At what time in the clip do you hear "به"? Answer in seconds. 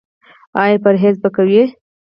1.23-1.29